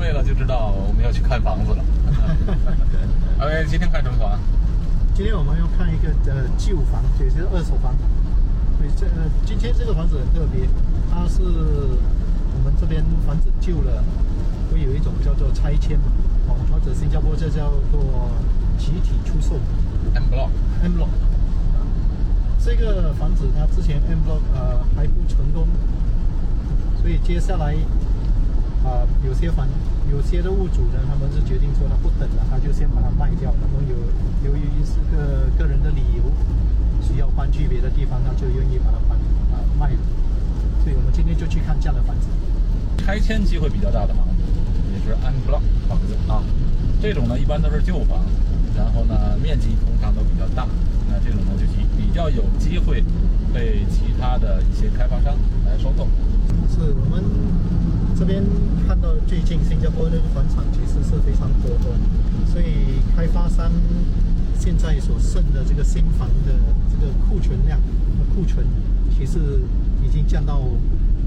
[0.00, 1.84] 位了，就知道我们要去看房子了。
[3.38, 4.38] OK，今天看什么房？
[5.14, 7.94] 今天我们要看一个呃旧房，也就是二手房。
[8.78, 10.66] 所以这呃今天这个房子很特别，
[11.12, 14.02] 它是我们这边房子旧了，
[14.72, 15.98] 会有一种叫做拆迁
[16.48, 18.30] 哦，或者新加坡这叫做
[18.78, 19.60] 集体出售
[20.14, 20.48] M Block。
[20.82, 21.08] M block。
[22.58, 25.66] 这个房子它之前 M block 呃还不成功，
[27.00, 27.74] 所以接下来
[28.84, 29.68] 啊、有些房
[30.10, 33.52] 有些的物主呢，他们是决定说他不等了，他就先把它卖掉。
[33.60, 33.94] 他们有
[34.48, 36.24] 由于是个个人的理由，
[37.00, 39.18] 需要搬去别的地方，他就愿意把它搬
[39.52, 40.00] 啊、卖了。
[40.82, 42.26] 所以我们今天就去看这样的房子。
[42.98, 44.42] 拆迁机会比较大的房子，
[44.92, 46.42] 也是 N block 房子啊。
[47.02, 48.24] 这种呢，一般都是旧房，
[48.74, 50.66] 然后呢，面积通常都比较大。
[51.08, 51.64] 那这种呢，就
[51.96, 53.04] 比较有机会
[53.52, 56.08] 被其他的一些开发商来收购。
[56.70, 57.22] 是我们
[58.16, 58.42] 这边
[58.86, 61.84] 看到最近新加坡那个房产其实是非常多的，
[62.46, 63.70] 所以开发商
[64.58, 66.52] 现在所剩的这个新房的
[66.90, 67.80] 这个库存量、
[68.34, 68.64] 库存，
[69.16, 69.60] 其实
[70.04, 70.60] 已经降到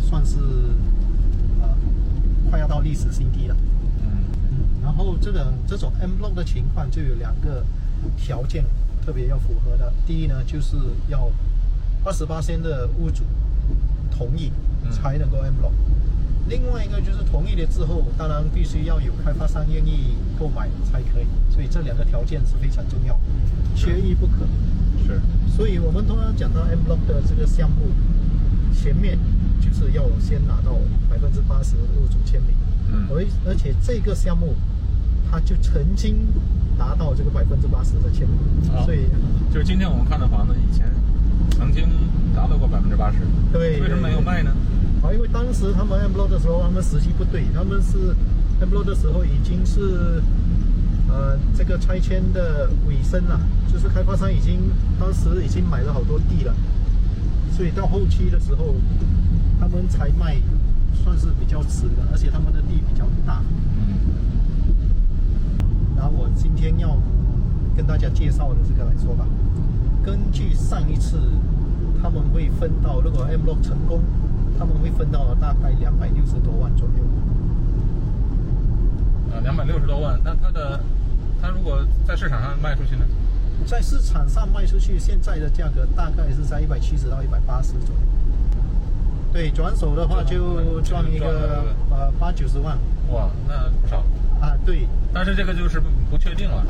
[0.00, 0.38] 算是
[1.60, 1.68] 呃
[2.48, 3.56] 快要到历史新低了。
[4.00, 7.64] 嗯，然后这个这种 M block 的情况就有两个
[8.16, 8.64] 条件
[9.04, 9.92] 特别要符合的。
[10.06, 10.76] 第一呢，就是
[11.08, 11.28] 要
[12.04, 13.24] 二十八仙的屋主
[14.10, 14.52] 同意
[14.90, 15.72] 才能够 M block。
[16.48, 21.26] 另外一个就是同意了之后，当然必须要有开发商愿意购买才可以。
[21.50, 23.18] 所以这两个条件是非常重要，
[23.74, 24.44] 缺一不可。
[25.06, 25.20] 是。
[25.56, 27.86] 所以我们通常讲到 M block 的这个项目，
[28.74, 29.18] 前面
[29.60, 30.76] 就是要先拿到
[31.08, 32.50] 百分之八十的屋主签名。
[32.94, 34.54] 嗯而而且这个项目，
[35.30, 36.16] 它就曾经
[36.76, 38.36] 达到这个百分之八十的签名，
[38.74, 39.06] 啊所以
[39.52, 40.86] 就是今天我们看的房子，以前
[41.56, 41.88] 曾经
[42.34, 43.18] 达到过百分之八十。
[43.52, 44.52] 对为什么没有卖呢？
[45.02, 48.14] 啊，因为当时他们 M block 的时候，他们时机不对，他们是
[48.60, 50.22] M block 的时候已经是
[51.08, 53.40] 呃这个拆迁的尾声了，
[53.72, 54.60] 就是开发商已经
[55.00, 56.54] 当时已经买了好多地了，
[57.56, 58.74] 所以到后期的时候，
[59.58, 60.36] 他们才卖，
[61.02, 63.42] 算是比较迟的，而且他们的地比较大。
[63.76, 64.76] 嗯，
[65.96, 66.96] 然后我今天要
[67.76, 69.26] 跟大家介绍的这个来说吧，
[70.04, 71.18] 根据上一次
[72.00, 74.00] 他们会分到，如果 MLO 成功，
[74.62, 77.02] 他们会分到大概两百六十多万左右。
[79.34, 80.78] 啊，两百六十多万，那它的，
[81.40, 83.04] 它如果在市场上卖出去呢？
[83.66, 88.00] 在市场上卖出去，现在的价格大概是在一百七十到一百八十左右。
[89.32, 92.78] 对，转手的话就赚一个呃八九十万
[93.10, 93.96] 哇，那不少。
[94.40, 94.56] 啊。
[94.64, 96.64] 对，但是这个就是不确定了。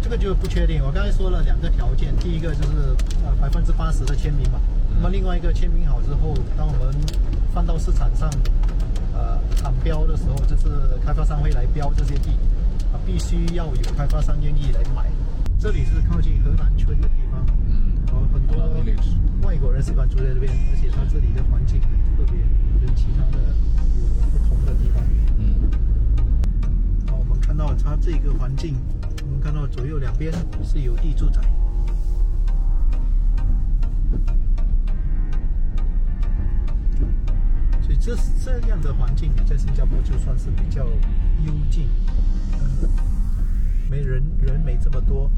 [0.00, 0.82] 这个就不确定。
[0.82, 4.58] 我刚才说了两个条件，第一个就是呃百分之八十的签名嘛，
[5.02, 6.94] 那么另外一个签名好之后，当我们
[7.54, 8.28] 放到市场上
[9.14, 10.68] 呃喊标的时候，就是
[11.02, 12.28] 开发商会来标这些地
[12.92, 15.10] 啊，必须要有开发商愿意来买。
[15.58, 18.58] 这里是靠近河南村的地方，嗯，然后很多
[19.48, 21.88] 外国人喜欢住在这边，而且它这里的环境很
[22.18, 22.38] 特别，
[22.84, 25.02] 跟其他的有不同的地方。
[25.38, 25.70] 嗯，
[27.08, 28.76] 好，我们看到它这个环境，
[29.24, 30.30] 我们看到左右两边
[30.62, 31.40] 是有地住宅。
[38.10, 40.84] 这这样的环境在新加坡就算是比较
[41.46, 41.88] 幽静，
[43.88, 45.30] 没人人没这么多，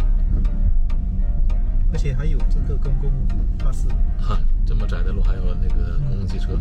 [1.92, 3.10] 而且还有这个公共
[3.58, 3.88] 巴士。
[4.18, 6.58] 哈，这么窄的路还有那个公共汽车。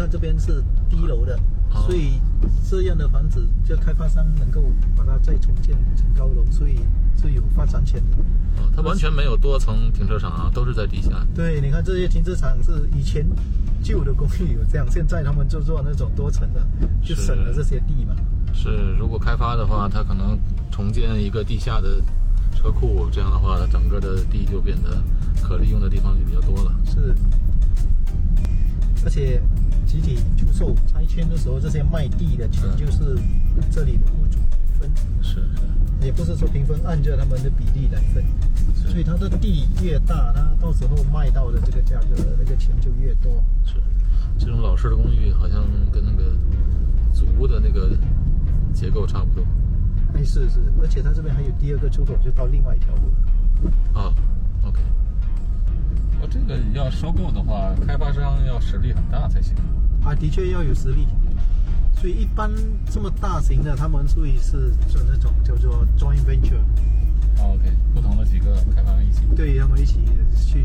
[0.00, 1.38] 看这边是低楼的，
[1.72, 2.18] 哦所以
[2.68, 4.62] 这样的房子，就开发商能够
[4.96, 6.80] 把它再重建成高楼，所以
[7.20, 8.14] 是有发展潜力。
[8.56, 11.10] 啊，它完全没有多层停车场啊，都是在地下。
[11.34, 13.26] 对，你看这些停车场是以前
[13.82, 16.66] 旧的公寓有这样，现在他们就做那种多层的，
[17.02, 18.16] 就省了这些地嘛。
[18.54, 20.38] 是，如果开发的话，它可能
[20.70, 22.00] 重建一个地下的
[22.54, 25.02] 车库，这样的话，它整个的地就变得
[25.42, 26.74] 可利用的地方就比较多了。
[26.86, 27.14] 是，
[29.04, 29.40] 而且
[29.86, 33.18] 集体出售拆迁的时候，这些卖地的钱嗯就是
[33.70, 34.38] 这里的屋主
[34.78, 34.90] 分。
[35.22, 35.40] 是是，
[36.06, 38.24] 也不是说平分，按照他们的比例来分，
[38.74, 43.32] 所以他的地越大，他到时候卖到的这个价格，那个钱就越多。
[43.64, 43.74] 是，
[44.38, 46.32] 这种老式的公寓好像跟那个
[47.12, 47.90] 祖屋的那个
[48.72, 49.44] 结构差不多。
[50.14, 54.00] 哎，是是，而且他这边还有第二个出口，就到另外一条路了。
[54.00, 54.14] 啊
[54.64, 54.80] ，OK，
[56.22, 59.54] 我这个要收购的话，开发商要实力很大才行。
[60.04, 61.06] 啊，的确要有实力。
[61.96, 62.50] 所以一般
[62.90, 66.60] 这么大型的，他们属于是做那种叫做 joint venture，
[67.38, 69.20] 哦 OK，不同的几个开发商一起。
[69.36, 70.00] 对他们一起
[70.34, 70.64] 去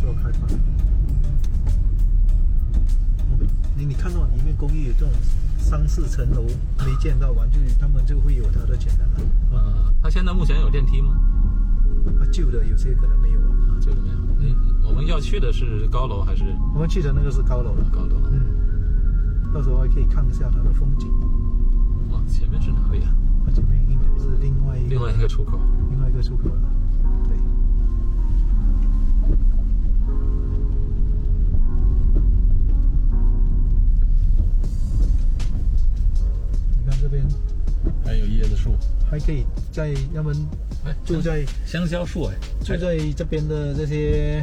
[0.00, 0.46] 做开发。
[0.46, 0.58] 哦
[3.74, 5.10] 你你看到里面公寓有这种
[5.58, 6.42] 三四层楼
[6.78, 9.16] 没见到玩具，他们就会有他的简单了。
[9.50, 11.18] 呃，他现在目前有电梯吗？
[12.18, 13.48] 啊，旧的有些可能没有啊。
[13.68, 14.16] 啊，这个没有。
[14.38, 16.44] 你，我们要去的是高楼还是
[16.74, 18.16] 我们去的那个是高楼了，高楼？
[18.30, 21.08] 嗯，到时候还可以看一下它的风景。
[22.10, 23.14] 哇，前面是哪里啊？
[23.44, 25.58] 啊，这边应该是另外一个另外一个出口。
[25.90, 26.71] 另外一个出口了。
[39.12, 40.34] 还可以在他们
[40.86, 44.42] 哎，住在香蕉树哎，住在这边的这些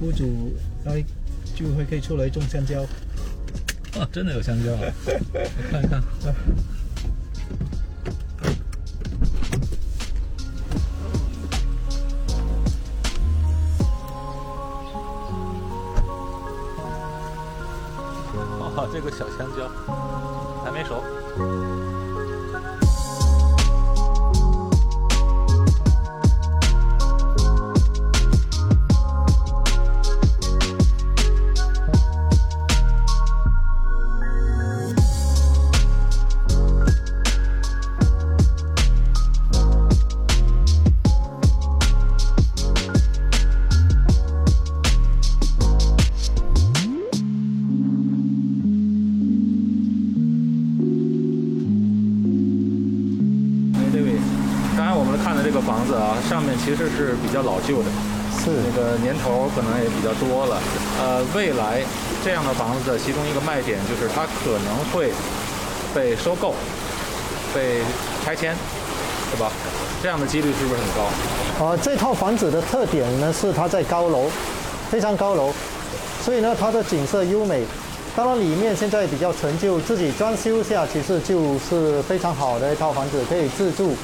[0.00, 0.54] 屋主，
[0.84, 1.04] 还
[1.52, 2.80] 就会可以出来种香蕉。
[3.98, 4.80] 啊，真的有香蕉啊！
[5.02, 6.00] 我看一看。
[18.76, 19.68] 哇，这个小香蕉
[20.64, 21.02] 还没熟。
[55.68, 57.90] 房子啊，上面其实是比较老旧的，
[58.40, 60.56] 是那个年头可能也比较多了。
[60.98, 61.82] 呃，未来
[62.24, 65.12] 这样的房子的其中一个卖点就是它可能会
[65.94, 66.54] 被收购、
[67.54, 67.82] 被
[68.24, 68.56] 拆迁，
[69.30, 69.52] 是吧？
[70.02, 71.66] 这样的几率是不是很高？
[71.66, 74.30] 呃，这套房子的特点呢是它在高楼，
[74.90, 75.52] 非常高楼，
[76.24, 77.62] 所以呢它的景色优美。
[78.16, 83.94] 当然里面现在比较陈旧，自己装修下其实就是非常好的一套房子，可以自住。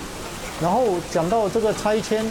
[0.60, 2.24] 然后讲到这个拆迁，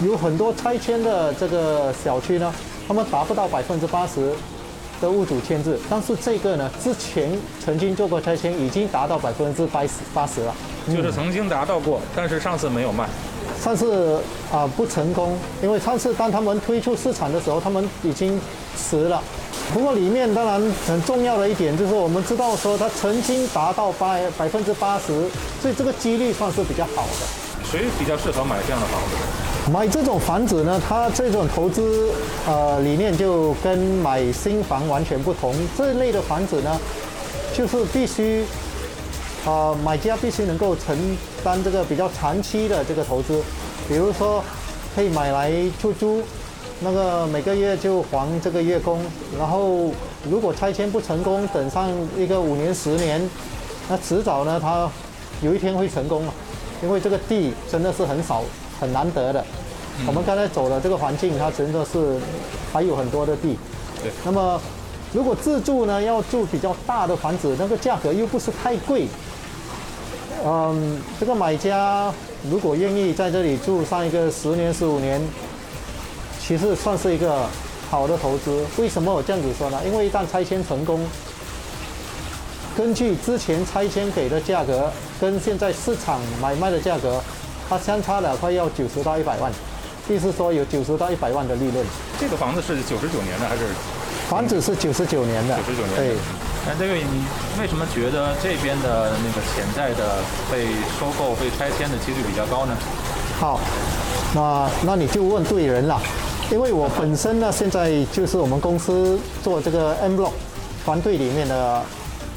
[0.00, 2.52] 有很多拆迁的这个小区呢，
[2.86, 4.32] 他们达不到百分之八十
[5.00, 7.30] 的物主签字，但是这个呢，之前
[7.64, 10.54] 曾经做过拆迁，已经达到百分之八十八十了。
[10.88, 13.08] 就是曾经达到过，但是上次没有卖。
[13.60, 14.20] 上次
[14.52, 18.40] 啊、不成功，因为上次当他们推出市场的时候，他们已经
[18.76, 19.22] 迟了。
[19.72, 25.06] 不过里面当然很重要的一点就是，我们知道说它曾经达到八百分之八十，
[25.62, 27.26] 所以这个几率算是比较好的。
[27.64, 29.70] 谁比较适合买这样的房子？
[29.72, 32.10] 买这种房子呢，它这种投资
[32.46, 35.54] 呃理念就跟买新房完全不同。
[35.78, 36.78] 这类的房子呢，
[37.54, 38.44] 就是必须
[39.46, 40.94] 呃买家必须能够承
[41.42, 43.40] 担这个比较长期的这个投资，
[43.88, 44.44] 比如说
[44.94, 46.20] 可以买来出租，
[46.84, 49.00] 那个每个月就还这个月供，
[49.38, 49.92] 然后
[50.28, 53.20] 如果拆迁不成功，等上一个五年十年，
[53.88, 54.90] 那迟早呢它
[55.42, 56.32] 有一天会成功嘛，
[56.82, 58.42] 因为这个地真的是很少
[58.80, 59.44] 很难得的。
[60.06, 62.18] 我们刚才走的这个环境，它真的是
[62.72, 63.56] 还有很多的地。
[64.02, 64.60] 对那么
[65.12, 69.06] 如果自住呢，要住比较大的房子，那个价格又不是太贵。
[70.44, 72.12] 嗯，这个买家
[72.50, 75.20] 如果愿意在这里住上一个十年、十五年，
[76.44, 77.46] 其实算是一个
[77.88, 78.66] 好的投资。
[78.76, 79.78] 为什么我这样子说呢？
[79.86, 81.00] 因为一旦拆迁成功，
[82.76, 87.22] 根据之前拆迁给的价格跟现在市场买卖的价格，
[87.68, 89.52] 它相差了快要九十到一百万，
[90.08, 91.86] 意思说有九十到一百万的利润。
[92.18, 93.62] 这个房子是九十九年的还是
[94.28, 96.16] 房子是九十九年的，九十九年的对。
[96.66, 97.24] 那这位，你
[97.60, 100.18] 为什么觉得这边的那个潜在的
[100.50, 100.66] 被
[100.98, 102.76] 收购、被拆迁的几率比较高呢？
[103.38, 103.60] 好，
[104.34, 106.00] 那那你就问对人了，
[106.52, 110.32] 因为我本身呢，现在就是我们公司做这个 M Block
[110.84, 111.82] 团队里面的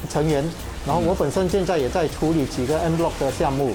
[0.08, 0.42] 成员，
[0.86, 3.72] 然后我本身现在也在处理几个 M Block 的项目，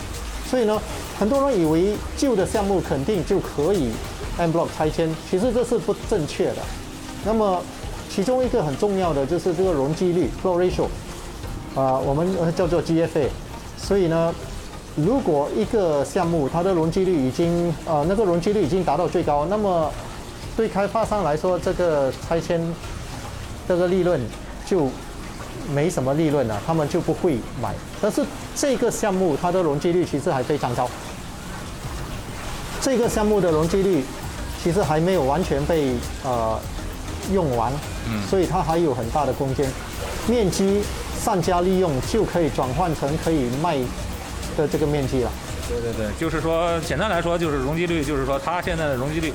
[0.50, 0.82] 所以呢，
[1.20, 3.92] 很多人以为旧的项目肯定就可以
[4.40, 6.56] M Block 拆迁，其实这是不正确的。
[7.24, 7.62] 那么
[8.10, 10.86] 其中一个很重要的就是这个容积率 （flow ratio），
[11.76, 13.28] 啊、我们叫做 GFA。
[13.78, 14.34] 所以呢，
[14.96, 19.92] 如果一个项目它的容积率已经呃那个容积率已经达到最高，那么
[20.56, 22.62] 对开发商来说，这个拆迁
[23.68, 24.20] 这个利润
[24.66, 24.90] 就
[25.74, 27.74] 没什么利润了，他们就不会买。
[28.02, 28.24] 但是
[28.56, 30.90] 这个项目它的容积率其实还非常高，
[32.82, 34.04] 这个项目的容积率
[34.62, 35.94] 其实还没有完全被
[36.24, 36.60] 呃
[37.32, 37.72] 用完，
[38.10, 39.70] 嗯所以它还有很大的空间，
[40.28, 40.82] 面积
[41.20, 43.78] 善加利用就可以转换成可以卖
[44.58, 45.32] 的这个面积了。
[45.70, 49.32] 对对对，就是说，简单来说，就是容积率，就是说它现在的容积率，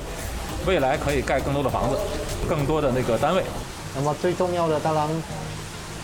[0.67, 1.97] 未来可以盖更多的房子，
[2.47, 3.41] 更多的那个单位。
[3.95, 5.07] 那么最重要的，当然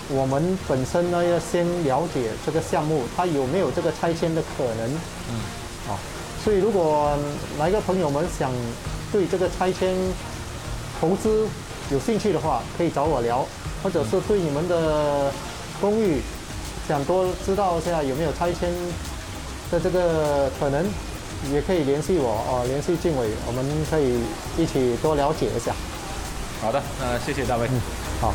[0.08, 4.90] 我们本身呢要先了解这个项目它有没有这个拆迁的可能。
[5.30, 5.36] 嗯，
[5.92, 6.00] 啊，
[6.44, 7.12] 所以如果
[7.60, 8.50] 来个朋友们想
[9.12, 9.94] 对这个拆迁
[11.00, 11.46] 投资
[11.92, 13.46] 有兴趣的话，可以找我聊，
[13.84, 15.30] 或者是对你们的
[15.82, 16.22] 公寓
[16.88, 18.72] 想多知道一下有没有拆迁
[19.70, 20.86] 的这个可能，
[21.52, 24.20] 也可以联系我哦，联系静伟，我们可以
[24.58, 25.74] 一起多了解一下。
[26.62, 27.68] 好的，那谢谢大卫。
[28.22, 28.34] 好。